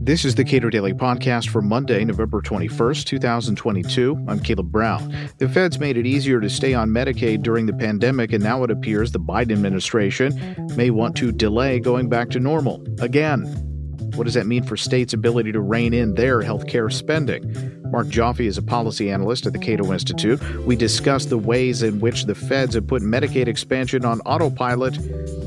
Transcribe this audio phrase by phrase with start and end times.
[0.00, 4.24] This is the Cato Daily Podcast for Monday, November 21st, 2022.
[4.26, 5.30] I'm Caleb Brown.
[5.38, 8.70] The feds made it easier to stay on Medicaid during the pandemic, and now it
[8.70, 13.44] appears the Biden administration may want to delay going back to normal again.
[14.16, 17.80] What does that mean for states' ability to rein in their health care spending?
[17.92, 20.40] Mark Joffe is a policy analyst at the Cato Institute.
[20.66, 24.98] We discuss the ways in which the feds have put Medicaid expansion on autopilot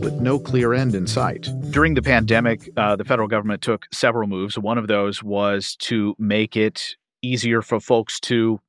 [0.00, 1.48] with no clear end in sight.
[1.70, 4.58] During the pandemic, uh, the federal government took several moves.
[4.58, 8.60] One of those was to make it easier for folks to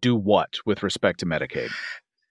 [0.00, 1.70] do what with respect to Medicaid?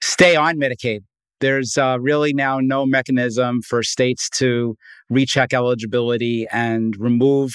[0.02, 1.02] Stay on Medicaid.
[1.40, 4.76] There's uh, really now no mechanism for states to
[5.10, 7.54] recheck eligibility and remove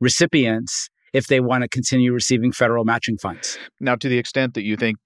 [0.00, 3.58] recipients if they want to continue receiving federal matching funds.
[3.80, 4.96] Now, to the extent that you think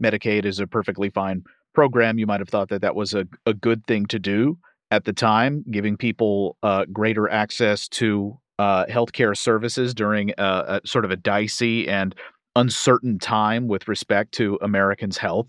[0.00, 1.42] Medicaid is a perfectly fine
[1.74, 4.58] program, you might have thought that that was a, a good thing to do
[4.90, 10.86] at the time, giving people uh, greater access to uh, healthcare services during a, a
[10.86, 12.14] sort of a dicey and
[12.54, 15.48] uncertain time with respect to Americans' health.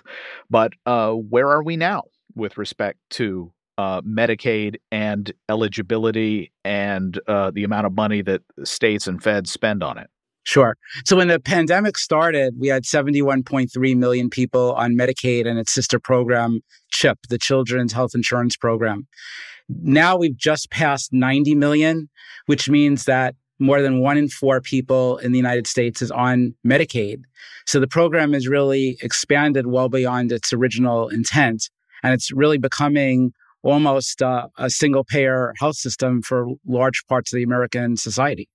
[0.50, 2.04] But uh, where are we now
[2.36, 9.08] with respect to uh, Medicaid and eligibility and uh, the amount of money that states
[9.08, 10.10] and feds spend on it?
[10.48, 10.78] Sure.
[11.04, 16.00] So when the pandemic started, we had 71.3 million people on Medicaid and its sister
[16.00, 19.08] program, CHIP, the Children's Health Insurance Program.
[19.68, 22.08] Now we've just passed 90 million,
[22.46, 26.56] which means that more than one in four people in the United States is on
[26.66, 27.24] Medicaid.
[27.66, 31.70] So the program has really expanded well beyond its original intent.
[32.04, 37.36] And it's really becoming almost uh, a single payer health system for large parts of
[37.36, 38.48] the American society.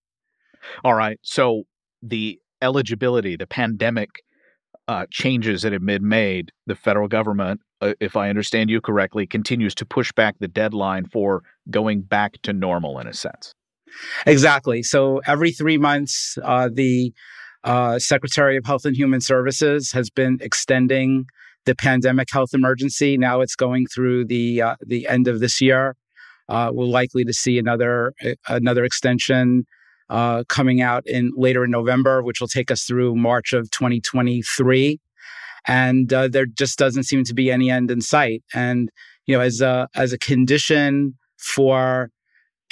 [0.85, 1.19] All right.
[1.23, 1.65] So
[2.03, 4.23] the eligibility, the pandemic
[4.89, 9.27] uh, changes that have been made, the federal government, uh, if I understand you correctly,
[9.27, 13.55] continues to push back the deadline for going back to normal in a sense.
[14.27, 14.83] Exactly.
[14.83, 17.13] So every three months, uh, the
[17.65, 21.27] uh, Secretary of Health and Human Services has been extending
[21.65, 23.17] the pandemic health emergency.
[23.17, 25.97] Now it's going through the uh, the end of this year.
[26.49, 28.15] Uh, we're likely to see another
[28.49, 29.65] another extension
[30.11, 35.01] uh, coming out in later in November, which will take us through March of 2023.
[35.67, 38.43] And uh, there just doesn't seem to be any end in sight.
[38.53, 38.91] And
[39.27, 42.11] you know, as a as a condition for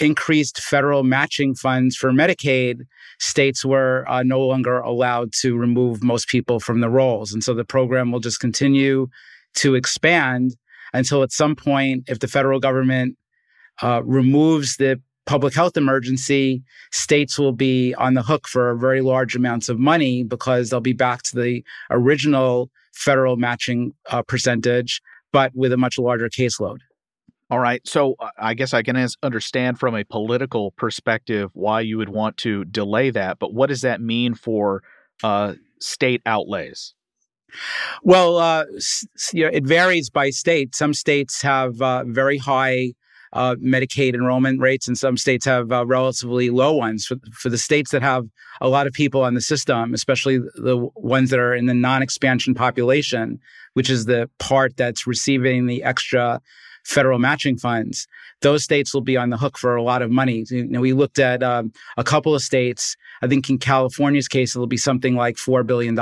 [0.00, 2.80] increased federal matching funds for Medicaid,
[3.18, 7.32] states were uh, no longer allowed to remove most people from the rolls.
[7.32, 9.08] And so the program will just continue
[9.56, 10.56] to expand
[10.92, 13.16] until at some point, if the federal government
[13.82, 16.60] uh, removes the public health emergency,
[16.90, 20.92] states will be on the hook for very large amounts of money because they'll be
[20.92, 25.00] back to the original federal matching uh, percentage,
[25.32, 26.78] but with a much larger caseload.
[27.48, 27.80] All right.
[27.86, 32.36] So uh, I guess I can understand from a political perspective why you would want
[32.38, 34.82] to delay that, but what does that mean for
[35.22, 36.92] uh, state outlays?
[38.02, 38.64] Well, uh,
[39.32, 40.74] you know, it varies by state.
[40.74, 42.94] Some states have uh, very high
[43.32, 47.06] uh, Medicaid enrollment rates, and some states have uh, relatively low ones.
[47.06, 48.26] For, for the states that have
[48.60, 52.02] a lot of people on the system, especially the ones that are in the non
[52.02, 53.38] expansion population,
[53.74, 56.40] which is the part that's receiving the extra
[56.84, 58.06] federal matching funds,
[58.40, 60.44] those states will be on the hook for a lot of money.
[60.48, 62.96] You know, we looked at um, a couple of states.
[63.22, 65.98] I think in California's case, it'll be something like $4 billion.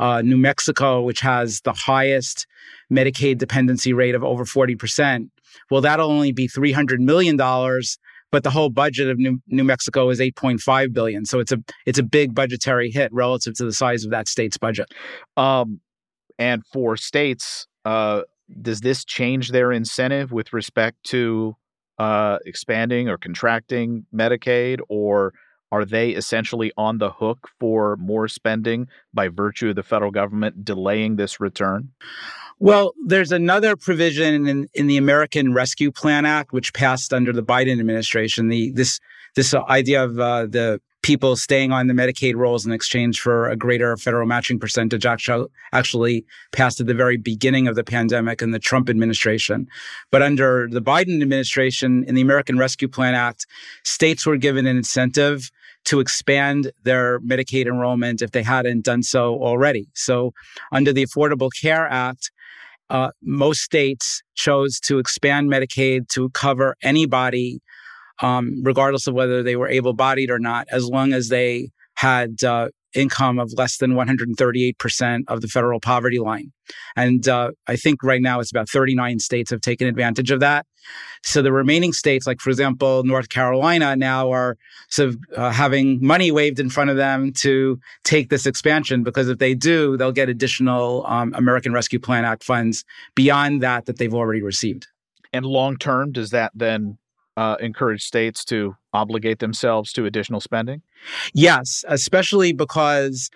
[0.00, 2.46] Uh, New Mexico, which has the highest
[2.92, 5.28] Medicaid dependency rate of over 40%,
[5.70, 7.36] well, that'll only be $300 million
[8.34, 11.24] but the whole budget of New, New Mexico is 8.5 billion.
[11.24, 14.58] So it's a it's a big budgetary hit relative to the size of that state's
[14.58, 14.92] budget.
[15.36, 15.80] Um,
[16.36, 18.22] and for states, uh,
[18.60, 21.54] does this change their incentive with respect to
[21.98, 25.32] uh, expanding or contracting Medicaid, or
[25.70, 30.64] are they essentially on the hook for more spending by virtue of the federal government
[30.64, 31.90] delaying this return?
[32.58, 37.42] Well, there's another provision in, in the American Rescue Plan Act, which passed under the
[37.42, 38.48] Biden administration.
[38.48, 39.00] The this
[39.34, 43.56] this idea of uh, the people staying on the Medicaid rolls in exchange for a
[43.56, 48.52] greater federal matching percentage actually, actually passed at the very beginning of the pandemic in
[48.52, 49.68] the Trump administration.
[50.10, 53.46] But under the Biden administration, in the American Rescue Plan Act,
[53.82, 55.50] states were given an incentive
[55.84, 59.88] to expand their Medicaid enrollment if they hadn't done so already.
[59.94, 60.32] So,
[60.72, 62.30] under the Affordable Care Act,
[62.90, 67.60] uh, most states chose to expand Medicaid to cover anybody,
[68.22, 72.42] um, regardless of whether they were able bodied or not, as long as they had
[72.44, 76.52] uh, income of less than 138% of the federal poverty line.
[76.96, 80.66] And uh, I think right now it's about 39 states have taken advantage of that.
[81.22, 84.56] So the remaining states, like for example, North Carolina, now are
[84.90, 89.28] sort of uh, having money waved in front of them to take this expansion because
[89.28, 93.98] if they do, they'll get additional um, American Rescue Plan Act funds beyond that that
[93.98, 94.86] they've already received.
[95.32, 96.98] And long term, does that then
[97.36, 100.82] uh, encourage states to obligate themselves to additional spending?
[101.32, 103.30] Yes, especially because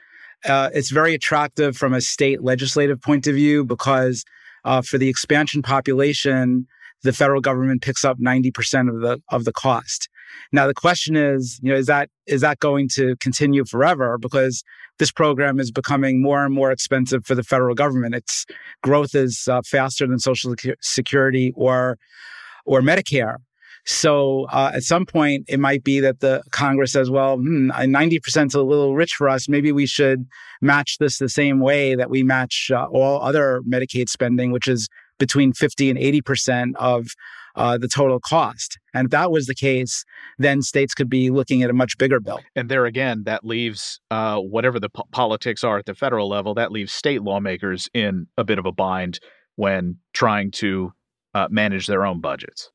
[0.44, 4.24] uh, it's very attractive from a state legislative point of view because
[4.64, 6.66] uh, for the expansion population,
[7.02, 10.08] the federal government picks up 90% of the of the cost.
[10.52, 14.62] Now the question is, you know, is that is that going to continue forever because
[14.98, 18.14] this program is becoming more and more expensive for the federal government.
[18.14, 18.46] Its
[18.82, 21.98] growth is uh, faster than social security or
[22.64, 23.36] or Medicare.
[23.88, 28.46] So uh, at some point, it might be that the Congress says, well, hmm, 90%
[28.48, 29.48] is a little rich for us.
[29.48, 30.26] Maybe we should
[30.60, 34.90] match this the same way that we match uh, all other Medicaid spending, which is
[35.18, 37.06] between 50 and 80% of
[37.56, 38.78] uh, the total cost.
[38.92, 40.04] And if that was the case,
[40.36, 42.40] then states could be looking at a much bigger bill.
[42.54, 46.52] And there again, that leaves uh, whatever the po- politics are at the federal level,
[46.54, 49.18] that leaves state lawmakers in a bit of a bind
[49.56, 50.92] when trying to
[51.34, 52.70] uh, manage their own budgets.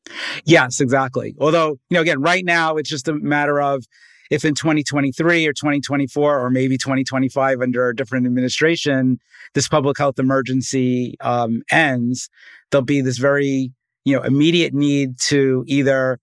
[0.45, 1.35] Yes, exactly.
[1.39, 3.85] Although, you know, again, right now it's just a matter of
[4.29, 9.19] if in 2023 or 2024 or maybe 2025 under a different administration,
[9.53, 12.29] this public health emergency um, ends,
[12.71, 13.71] there'll be this very,
[14.05, 16.19] you know, immediate need to either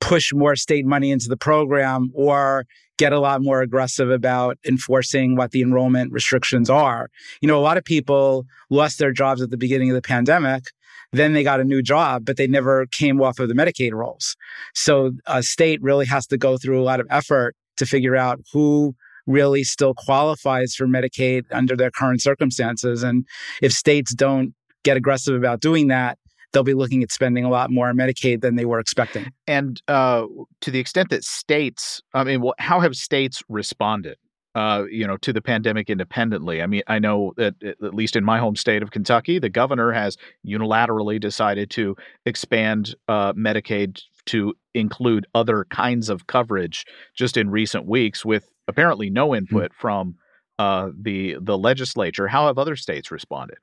[0.00, 2.64] push more state money into the program or
[2.98, 7.08] get a lot more aggressive about enforcing what the enrollment restrictions are.
[7.40, 10.64] You know, a lot of people lost their jobs at the beginning of the pandemic
[11.12, 14.36] then they got a new job, but they never came off of the Medicaid rolls.
[14.74, 18.40] So a state really has to go through a lot of effort to figure out
[18.52, 18.94] who
[19.26, 23.02] really still qualifies for Medicaid under their current circumstances.
[23.02, 23.26] And
[23.62, 26.18] if states don't get aggressive about doing that,
[26.52, 29.26] they'll be looking at spending a lot more on Medicaid than they were expecting.
[29.46, 30.24] And uh,
[30.62, 34.16] to the extent that states, I mean, how have states responded?
[34.58, 36.60] Uh, you know, to the pandemic independently.
[36.60, 39.92] I mean, I know that at least in my home state of Kentucky, the governor
[39.92, 41.94] has unilaterally decided to
[42.26, 49.10] expand uh, Medicaid to include other kinds of coverage just in recent weeks, with apparently
[49.10, 49.36] no hmm.
[49.36, 49.80] input mm-hmm.
[49.80, 50.16] from
[50.58, 52.26] uh, the the legislature.
[52.26, 53.58] How have other states responded?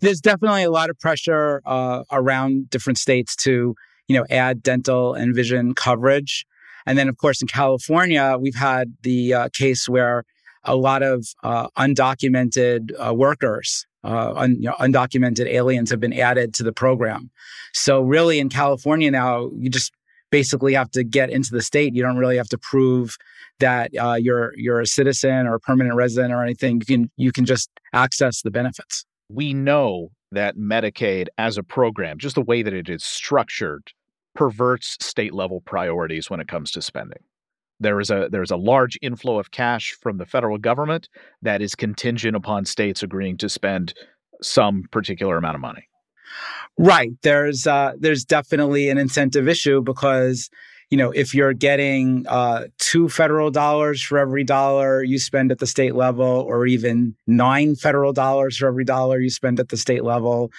[0.00, 3.74] There's definitely a lot of pressure uh, around different states to,
[4.08, 6.46] you know, add dental and vision coverage.
[6.86, 10.24] And then, of course, in California, we've had the uh, case where
[10.64, 16.12] a lot of uh, undocumented uh, workers, uh, un, you know, undocumented aliens have been
[16.12, 17.30] added to the program.
[17.72, 19.92] So, really, in California now, you just
[20.30, 21.94] basically have to get into the state.
[21.94, 23.16] You don't really have to prove
[23.60, 26.80] that uh, you're you're a citizen or a permanent resident or anything.
[26.80, 29.04] You can you can just access the benefits.
[29.28, 33.92] We know that Medicaid as a program, just the way that it is structured,
[34.34, 37.22] perverts state level priorities when it comes to spending.
[37.80, 41.08] There is a there is a large inflow of cash from the federal government
[41.42, 43.94] that is contingent upon states agreeing to spend
[44.42, 45.88] some particular amount of money.
[46.78, 47.10] Right.
[47.22, 50.50] There's uh, there's definitely an incentive issue because
[50.90, 55.58] you know if you're getting uh, two federal dollars for every dollar you spend at
[55.58, 59.76] the state level, or even nine federal dollars for every dollar you spend at the
[59.76, 60.50] state level,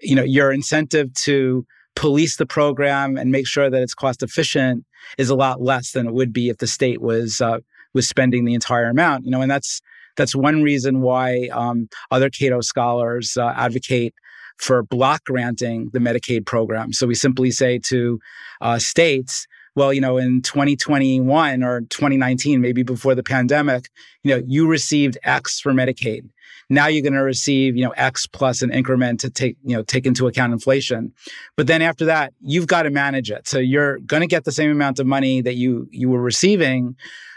[0.00, 4.84] you know your incentive to police the program and make sure that it's cost efficient
[5.18, 7.58] is a lot less than it would be if the state was uh,
[7.92, 9.24] was spending the entire amount.
[9.24, 9.80] You know, and that's
[10.16, 14.14] that's one reason why um, other Cato scholars uh, advocate
[14.58, 16.92] for block granting the Medicaid program.
[16.92, 18.20] So we simply say to
[18.60, 23.90] uh, states, well, you know, in 2021 or 2019, maybe before the pandemic,
[24.22, 26.28] you know, you received X for Medicaid.
[26.70, 29.82] Now you're going to receive, you know, X plus an increment to take, you know,
[29.82, 31.12] take into account inflation.
[31.56, 33.46] But then after that, you've got to manage it.
[33.46, 36.96] So you're going to get the same amount of money that you you were receiving,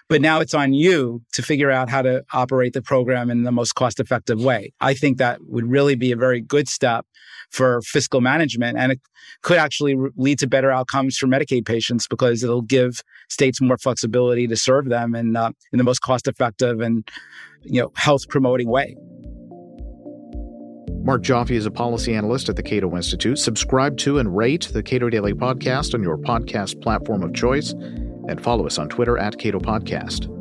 [0.09, 3.51] but now it's on you to figure out how to operate the program in the
[3.51, 4.71] most cost effective way.
[4.79, 7.05] I think that would really be a very good step
[7.51, 8.77] for fiscal management.
[8.77, 9.01] And it
[9.41, 14.47] could actually lead to better outcomes for Medicaid patients because it'll give states more flexibility
[14.47, 17.09] to serve them in, uh, in the most cost effective and
[17.63, 18.95] you know, health promoting way.
[21.03, 23.39] Mark Joffe is a policy analyst at the Cato Institute.
[23.39, 27.73] Subscribe to and rate the Cato Daily Podcast on your podcast platform of choice
[28.27, 30.33] and follow us on Twitter at Cato Podcast.